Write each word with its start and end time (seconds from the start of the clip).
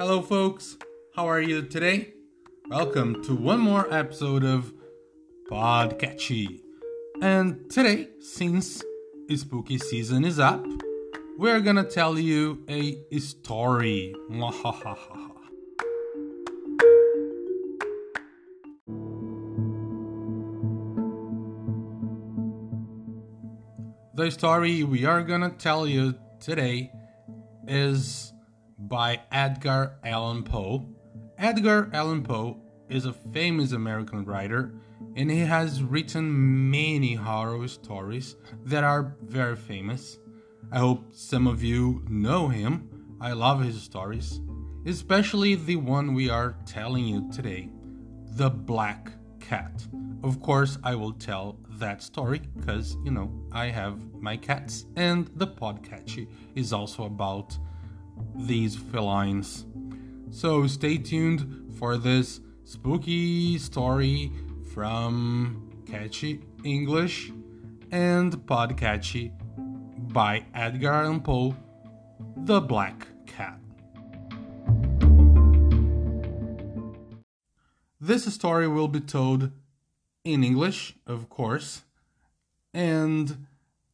Hello, 0.00 0.22
folks. 0.22 0.78
How 1.14 1.26
are 1.26 1.42
you 1.42 1.60
today? 1.60 2.14
Welcome 2.70 3.22
to 3.24 3.34
one 3.34 3.60
more 3.60 3.86
episode 3.92 4.42
of 4.44 4.72
Podcatchy. 5.50 6.62
And 7.20 7.70
today, 7.70 8.08
since 8.18 8.82
spooky 9.36 9.76
season 9.76 10.24
is 10.24 10.38
up, 10.38 10.64
we're 11.36 11.60
gonna 11.60 11.84
tell 11.84 12.18
you 12.18 12.64
a 12.66 13.18
story. 13.18 14.14
the 24.14 24.30
story 24.30 24.82
we 24.82 25.04
are 25.04 25.22
gonna 25.22 25.50
tell 25.50 25.86
you 25.86 26.14
today 26.40 26.90
is 27.68 28.32
by 28.90 29.20
Edgar 29.30 29.96
Allan 30.04 30.42
Poe. 30.42 30.84
Edgar 31.38 31.88
Allan 31.92 32.24
Poe 32.24 32.60
is 32.88 33.06
a 33.06 33.12
famous 33.12 33.70
American 33.70 34.24
writer 34.24 34.74
and 35.14 35.30
he 35.30 35.38
has 35.38 35.80
written 35.80 36.70
many 36.70 37.14
horror 37.14 37.68
stories 37.68 38.34
that 38.64 38.82
are 38.82 39.16
very 39.22 39.54
famous. 39.54 40.18
I 40.72 40.80
hope 40.80 41.14
some 41.14 41.46
of 41.46 41.62
you 41.62 42.02
know 42.08 42.48
him. 42.48 42.90
I 43.20 43.32
love 43.32 43.62
his 43.62 43.80
stories, 43.80 44.40
especially 44.84 45.54
the 45.54 45.76
one 45.76 46.12
we 46.12 46.28
are 46.28 46.56
telling 46.66 47.04
you 47.04 47.30
today 47.30 47.70
The 48.32 48.50
Black 48.50 49.12
Cat. 49.38 49.86
Of 50.24 50.42
course, 50.42 50.78
I 50.82 50.96
will 50.96 51.12
tell 51.12 51.58
that 51.78 52.02
story 52.02 52.40
because, 52.56 52.96
you 53.04 53.12
know, 53.12 53.32
I 53.52 53.66
have 53.66 53.98
my 54.14 54.36
cats, 54.36 54.86
and 54.96 55.30
the 55.36 55.46
podcast 55.46 56.26
is 56.56 56.72
also 56.72 57.04
about 57.04 57.56
these 58.34 58.76
felines. 58.76 59.66
So 60.30 60.66
stay 60.66 60.98
tuned 60.98 61.74
for 61.78 61.96
this 61.96 62.40
spooky 62.64 63.58
story 63.58 64.32
from 64.74 65.82
Catchy 65.86 66.40
English 66.64 67.32
and 67.90 68.32
Podcatchy 68.46 69.32
by 70.12 70.44
Edgar 70.54 70.92
Allan 70.92 71.20
Poe, 71.20 71.56
The 72.36 72.60
Black 72.60 73.06
Cat. 73.26 73.58
This 78.00 78.32
story 78.32 78.68
will 78.68 78.88
be 78.88 79.00
told 79.00 79.50
in 80.24 80.44
English, 80.44 80.96
of 81.06 81.28
course, 81.28 81.82
and 82.72 83.46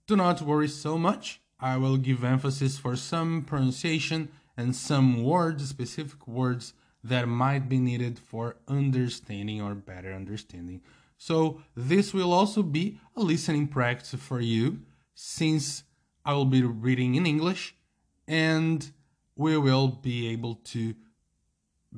do 0.07 0.17
not 0.17 0.43
worry 0.43 0.69
so 0.69 0.97
much. 0.99 1.41
I 1.59 1.77
will 1.77 1.97
give 1.97 2.25
emphasis 2.25 2.79
for 2.79 2.97
some 2.97 3.43
pronunciation 3.43 4.29
and 4.57 4.75
some 4.75 5.23
words, 5.23 5.69
specific 5.69 6.27
words 6.27 6.75
that 7.03 7.29
might 7.29 7.69
be 7.69 7.79
needed 7.79 8.19
for 8.19 8.57
understanding 8.69 9.63
or 9.63 9.75
better 9.75 10.13
understanding. 10.13 10.83
So, 11.19 11.63
this 11.75 12.13
will 12.13 12.33
also 12.33 12.63
be 12.63 13.01
a 13.17 13.21
listening 13.21 13.69
practice 13.69 14.21
for 14.21 14.41
you 14.41 14.81
since 15.15 15.85
I 16.25 16.35
will 16.35 16.45
be 16.45 16.63
reading 16.63 17.15
in 17.15 17.25
English 17.25 17.75
and 18.29 18.91
we 19.35 19.57
will 19.57 19.89
be 19.89 20.29
able 20.29 20.57
to 20.57 20.95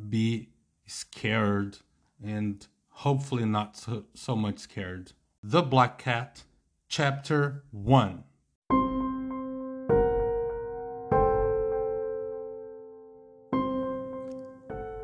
be 0.09 0.51
scared 0.87 1.79
and 2.23 2.67
hopefully 2.91 3.45
not 3.45 3.77
so, 3.77 4.05
so 4.15 4.37
much 4.37 4.59
scared. 4.59 5.13
The 5.43 5.63
Black 5.63 5.99
Cat, 5.99 6.43
Chapter 6.89 7.65
1. 7.71 8.25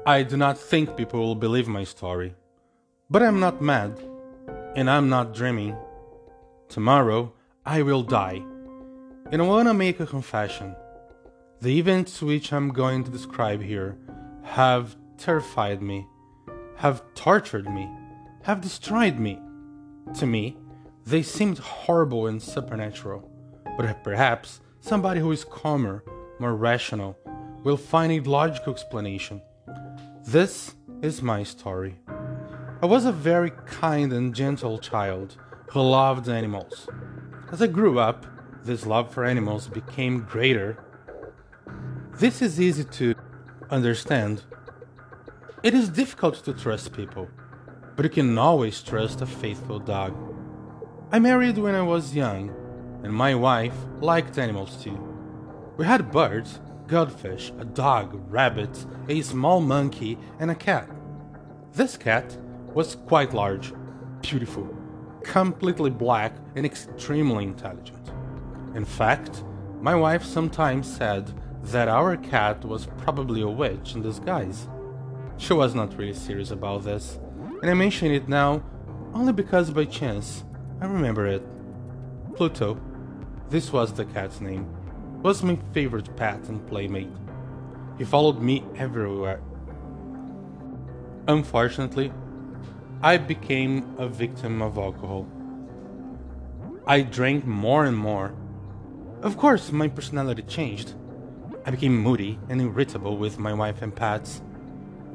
I 0.07 0.23
do 0.23 0.37
not 0.37 0.59
think 0.59 0.97
people 0.97 1.21
will 1.21 1.35
believe 1.35 1.69
my 1.69 1.85
story, 1.85 2.35
but 3.11 3.23
I'm 3.23 3.41
not 3.41 3.63
mad, 3.63 3.99
and 4.77 4.91
I'm 4.91 5.09
not 5.09 5.35
dreaming. 5.35 5.77
Tomorrow 6.69 7.33
I 7.65 7.83
will 7.83 8.03
die, 8.03 8.43
and 9.31 9.41
I 9.41 9.47
want 9.47 9.69
to 9.69 9.75
make 9.75 10.01
a 10.01 10.07
confession. 10.07 10.77
The 11.61 11.79
events 11.79 12.21
which 12.21 12.53
I'm 12.53 12.69
going 12.71 13.05
to 13.05 13.11
describe 13.11 13.63
here 13.63 13.97
have 14.43 14.97
terrified 15.17 15.81
me 15.81 16.07
have 16.77 17.03
tortured 17.15 17.69
me, 17.69 17.89
have 18.43 18.61
destroyed 18.61 19.19
me. 19.19 19.41
To 20.19 20.27
me, 20.27 20.57
they 21.07 21.23
seemed 21.23 21.59
horrible 21.59 22.27
and 22.27 22.43
supernatural, 22.43 23.31
but 23.77 24.05
perhaps 24.05 24.61
somebody 24.81 25.21
who 25.21 25.33
is 25.33 25.45
calmer, 25.45 26.05
more 26.39 26.55
rational, 26.55 27.17
will 27.63 27.77
find 27.77 28.13
a 28.13 28.21
logical 28.21 28.73
explanation. 28.73 29.41
This 30.27 30.75
is 31.03 31.21
my 31.21 31.43
story. 31.43 31.97
I 32.83 32.87
was 32.87 33.05
a 33.05 33.13
very 33.13 33.51
kind 33.67 34.11
and 34.11 34.35
gentle 34.35 34.79
child 34.79 35.37
who 35.71 35.83
loved 35.83 36.31
animals. 36.31 36.89
As 37.53 37.61
I 37.61 37.67
grew 37.67 37.99
up, 37.99 38.25
this 38.65 38.87
love 38.87 39.13
for 39.13 39.27
animals 39.27 39.69
became 39.69 40.21
greater. 40.21 40.83
This 42.19 42.41
is 42.41 42.59
easy 42.59 42.85
to 42.85 43.15
understand 43.69 44.45
it 45.63 45.75
is 45.75 45.91
difficult 45.91 46.43
to 46.45 46.55
trust 46.55 46.95
people, 46.95 47.29
but 47.95 48.05
you 48.05 48.11
can 48.11 48.39
always 48.39 48.83
trust 48.83 49.21
a 49.21 49.27
faithful 49.27 49.79
dog. 49.79 50.15
I 51.13 51.19
married 51.19 51.59
when 51.59 51.75
I 51.75 51.83
was 51.83 52.17
young, 52.17 52.49
and 53.03 53.13
my 53.13 53.35
wife 53.35 53.77
liked 54.01 54.39
animals 54.39 54.83
too. 54.83 54.99
We 55.77 55.85
had 55.85 56.11
birds, 56.11 56.61
goldfish, 56.87 57.53
a 57.59 57.65
dog, 57.65 58.21
rabbits, 58.31 58.87
a 59.09 59.23
small 59.23 59.61
monkey, 59.61 60.19
and 60.39 60.51
a 60.51 60.55
cat. 60.55 60.89
This 61.73 61.97
cat 61.97 62.37
was 62.73 62.97
quite 63.07 63.35
large, 63.35 63.73
beautiful, 64.21 64.69
completely 65.23 65.91
black, 65.91 66.37
and 66.55 66.65
extremely 66.67 67.45
intelligent. 67.45 68.13
In 68.75 68.85
fact, 68.85 69.45
my 69.81 69.95
wife 69.95 70.25
sometimes 70.25 70.91
said 70.91 71.33
that 71.65 71.89
our 71.89 72.17
cat 72.17 72.65
was 72.65 72.87
probably 72.99 73.43
a 73.43 73.49
witch 73.49 73.95
in 73.95 74.03
disguise. 74.03 74.69
She 75.37 75.53
was 75.53 75.75
not 75.75 75.97
really 75.97 76.15
serious 76.15 76.51
about 76.51 76.85
this, 76.85 77.19
and 77.63 77.71
I 77.71 77.75
mention 77.75 78.13
it 78.13 78.29
now 78.29 78.63
only 79.15 79.33
because 79.33 79.71
by 79.71 79.85
chance 79.85 80.45
I 80.81 80.87
remember 80.87 81.27
it. 81.27 81.43
Pluto, 82.35 82.81
this 83.49 83.73
was 83.73 83.93
the 83.93 84.05
cat's 84.05 84.41
name, 84.41 84.67
was 85.25 85.43
my 85.43 85.59
favorite 85.73 86.15
pet 86.17 86.39
and 86.51 86.67
playmate. 86.67 87.09
He 87.97 88.05
followed 88.05 88.43
me 88.43 88.63
everywhere. 88.77 89.41
Unfortunately, 91.27 92.13
I 93.03 93.17
became 93.17 93.97
a 93.97 94.07
victim 94.07 94.61
of 94.61 94.77
alcohol. 94.77 95.27
I 96.87 97.01
drank 97.01 97.47
more 97.47 97.87
and 97.87 97.97
more. 97.97 98.35
Of 99.23 99.39
course, 99.39 99.73
my 99.73 99.89
personality 99.89 100.43
changed. 100.43 100.93
I 101.65 101.71
became 101.71 101.97
moody 101.97 102.39
and 102.51 102.61
irritable 102.61 103.17
with 103.17 103.39
my 103.39 103.55
wife 103.55 103.81
and 103.81 103.97
pets. 103.97 104.43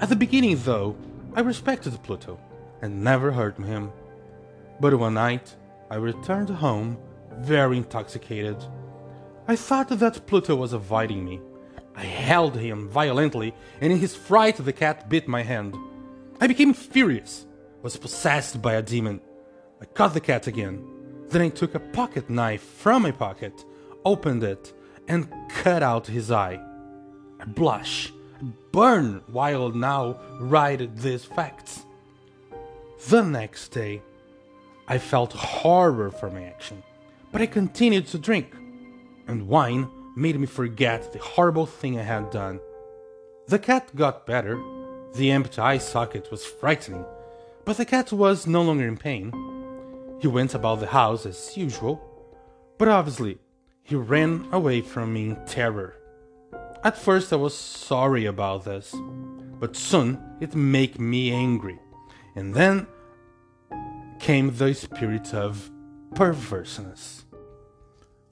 At 0.01 0.09
the 0.09 0.15
beginning, 0.15 0.57
though, 0.63 0.95
I 1.35 1.41
respected 1.41 2.01
Pluto 2.01 2.39
and 2.81 3.03
never 3.03 3.31
hurt 3.31 3.59
him. 3.59 3.91
But 4.79 4.97
one 4.97 5.13
night, 5.13 5.55
I 5.91 5.97
returned 5.97 6.49
home 6.49 6.97
very 7.37 7.77
intoxicated. 7.77 8.57
I 9.49 9.55
thought 9.55 9.89
that 9.89 10.27
Pluto 10.27 10.55
was 10.55 10.73
avoiding 10.73 11.25
me. 11.25 11.41
I 11.95 12.03
held 12.03 12.55
him 12.55 12.87
violently, 12.87 13.55
and 13.81 13.91
in 13.91 13.97
his 13.97 14.15
fright, 14.15 14.57
the 14.57 14.71
cat 14.71 15.09
bit 15.09 15.27
my 15.27 15.41
hand. 15.41 15.75
I 16.39 16.45
became 16.45 16.71
furious, 16.71 17.47
was 17.81 17.97
possessed 17.97 18.61
by 18.61 18.75
a 18.75 18.83
demon. 18.83 19.19
I 19.81 19.85
caught 19.85 20.13
the 20.13 20.19
cat 20.19 20.45
again. 20.45 20.87
Then 21.29 21.41
I 21.41 21.49
took 21.49 21.73
a 21.73 21.79
pocket 21.79 22.29
knife 22.29 22.61
from 22.61 23.01
my 23.01 23.09
pocket, 23.09 23.65
opened 24.05 24.43
it, 24.43 24.71
and 25.07 25.27
cut 25.49 25.81
out 25.81 26.05
his 26.05 26.29
eye. 26.29 26.59
I 27.39 27.45
blush 27.45 28.13
burn 28.71 29.23
while 29.31 29.69
now 29.69 30.19
write 30.39 30.95
these 30.95 31.25
facts. 31.25 31.87
The 33.07 33.23
next 33.23 33.69
day, 33.69 34.03
I 34.87 34.99
felt 34.99 35.33
horror 35.33 36.11
for 36.11 36.29
my 36.29 36.43
action, 36.43 36.83
but 37.31 37.41
I 37.41 37.47
continued 37.47 38.05
to 38.09 38.19
drink, 38.19 38.55
and 39.29 39.47
wine 39.47 39.87
made 40.15 40.39
me 40.39 40.47
forget 40.47 41.13
the 41.13 41.19
horrible 41.19 41.65
thing 41.65 41.99
I 41.99 42.03
had 42.03 42.31
done. 42.31 42.59
The 43.47 43.59
cat 43.59 43.95
got 43.95 44.25
better. 44.25 44.61
The 45.13 45.31
empty 45.31 45.61
eye 45.61 45.77
socket 45.77 46.29
was 46.29 46.45
frightening, 46.45 47.05
but 47.65 47.77
the 47.77 47.85
cat 47.85 48.11
was 48.11 48.45
no 48.45 48.61
longer 48.61 48.87
in 48.87 48.97
pain. 48.97 49.31
He 50.19 50.27
went 50.27 50.53
about 50.53 50.79
the 50.81 50.87
house 50.87 51.25
as 51.25 51.55
usual, 51.55 52.01
but 52.77 52.87
obviously 52.87 53.39
he 53.83 53.95
ran 53.95 54.47
away 54.51 54.81
from 54.81 55.13
me 55.13 55.29
in 55.29 55.45
terror. 55.45 55.95
At 56.83 56.97
first 56.97 57.33
I 57.33 57.37
was 57.37 57.57
sorry 57.57 58.25
about 58.25 58.65
this, 58.65 58.93
but 59.59 59.75
soon 59.75 60.21
it 60.39 60.55
made 60.55 60.99
me 60.99 61.31
angry. 61.31 61.79
And 62.35 62.53
then 62.53 62.87
came 64.19 64.55
the 64.55 64.73
spirit 64.73 65.33
of 65.33 65.71
perverseness. 66.13 67.25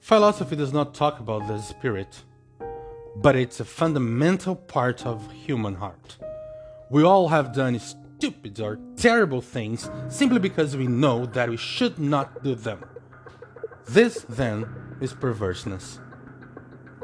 Philosophy 0.08 0.56
does 0.56 0.72
not 0.72 0.94
talk 0.94 1.20
about 1.20 1.46
the 1.46 1.60
spirit, 1.60 2.24
but 3.14 3.36
it's 3.36 3.60
a 3.60 3.64
fundamental 3.66 4.56
part 4.56 5.04
of 5.04 5.30
human 5.32 5.74
heart. 5.74 6.16
We 6.88 7.02
all 7.02 7.28
have 7.28 7.52
done 7.52 7.78
stupid 7.78 8.58
or 8.58 8.78
terrible 8.96 9.42
things 9.42 9.90
simply 10.08 10.38
because 10.38 10.74
we 10.78 10.86
know 10.86 11.26
that 11.26 11.50
we 11.50 11.58
should 11.58 11.98
not 11.98 12.42
do 12.42 12.54
them. 12.54 12.86
This, 13.86 14.24
then, 14.30 14.64
is 15.02 15.12
perverseness. 15.12 16.00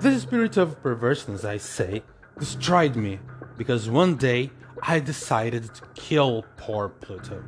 This 0.01 0.23
spirit 0.23 0.57
of 0.57 0.83
perverseness, 0.83 1.45
I 1.45 1.59
say, 1.59 2.05
destroyed 2.39 2.97
me 2.97 3.19
because 3.59 3.91
one 3.91 4.17
day 4.17 4.51
I 4.81 5.01
decided 5.01 5.75
to 5.75 5.83
kill 5.95 6.47
poor 6.57 6.89
Pluto. 6.89 7.45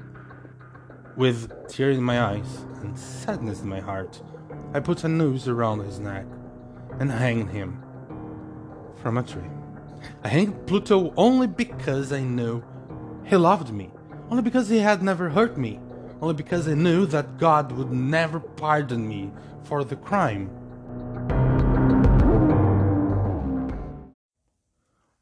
With 1.16 1.50
tears 1.66 1.96
in 1.96 2.04
my 2.04 2.20
eyes 2.20 2.66
and 2.82 2.98
sadness 2.98 3.62
in 3.62 3.70
my 3.70 3.80
heart, 3.80 4.20
I 4.74 4.80
put 4.80 5.04
a 5.04 5.08
noose 5.08 5.48
around 5.48 5.80
his 5.80 6.00
neck 6.00 6.26
and 6.98 7.10
hanged 7.10 7.50
him 7.50 7.82
from 8.96 9.18
a 9.18 9.22
tree. 9.22 9.50
I 10.22 10.28
hanged 10.28 10.66
Pluto 10.66 11.12
only 11.16 11.46
because 11.46 12.12
I 12.12 12.20
knew 12.20 12.62
he 13.24 13.36
loved 13.36 13.72
me, 13.72 13.90
only 14.30 14.42
because 14.42 14.68
he 14.68 14.78
had 14.78 15.02
never 15.02 15.28
hurt 15.28 15.56
me, 15.56 15.80
only 16.20 16.34
because 16.34 16.68
I 16.68 16.74
knew 16.74 17.06
that 17.06 17.38
God 17.38 17.72
would 17.72 17.92
never 17.92 18.40
pardon 18.40 19.08
me 19.08 19.32
for 19.64 19.84
the 19.84 19.96
crime. 19.96 20.50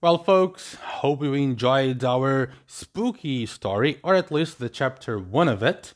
Well, 0.01 0.19
folks, 0.19 0.75
hope 0.75 1.23
you 1.23 1.33
enjoyed 1.33 2.05
our 2.05 2.51
spooky 2.67 3.47
story, 3.47 4.01
or 4.03 4.15
at 4.15 4.31
least 4.31 4.59
the 4.59 4.69
chapter 4.69 5.19
one 5.19 5.49
of 5.49 5.63
it. 5.63 5.95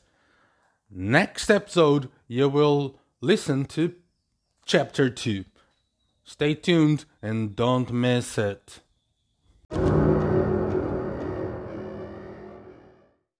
Next 0.89 1.51
episode, 1.51 2.09
you 2.27 2.49
will 2.49 2.98
listen 3.21 3.65
to 3.65 3.93
chapter 4.65 5.09
two. 5.09 5.45
Stay 6.23 6.53
tuned 6.53 7.05
and 7.21 7.55
don't 7.55 7.91
miss 7.91 8.37
it. 8.37 8.79